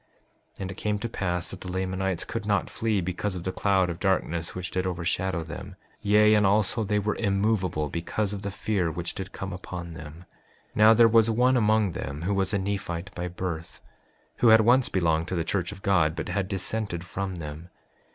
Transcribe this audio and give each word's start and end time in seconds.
5:34 0.55 0.61
And 0.61 0.71
it 0.71 0.77
came 0.77 0.97
to 0.97 1.07
pass 1.07 1.47
that 1.47 1.61
the 1.61 1.71
Lamanites 1.71 2.25
could 2.25 2.47
not 2.47 2.71
flee 2.71 3.01
because 3.01 3.35
of 3.35 3.43
the 3.43 3.51
cloud 3.51 3.87
of 3.87 3.99
darkness 3.99 4.55
which 4.55 4.71
did 4.71 4.87
overshadow 4.87 5.43
them; 5.43 5.75
yea, 6.01 6.33
and 6.33 6.43
also 6.43 6.83
they 6.83 6.97
were 6.97 7.13
immovable 7.17 7.87
because 7.87 8.33
of 8.33 8.41
the 8.41 8.49
fear 8.49 8.89
which 8.89 9.13
did 9.13 9.31
come 9.31 9.53
upon 9.53 9.93
them. 9.93 10.25
5:35 10.69 10.73
Now 10.75 10.93
there 10.95 11.07
was 11.07 11.29
one 11.29 11.55
among 11.55 11.91
them 11.91 12.23
who 12.23 12.33
was 12.33 12.51
a 12.51 12.57
Nephite 12.57 13.13
by 13.13 13.27
birth, 13.27 13.79
who 14.37 14.47
had 14.47 14.61
once 14.61 14.89
belonged 14.89 15.27
to 15.27 15.35
the 15.35 15.43
church 15.43 15.71
of 15.71 15.83
God 15.83 16.15
but 16.15 16.29
had 16.29 16.47
dissented 16.47 17.03
from 17.03 17.35
them. 17.35 17.69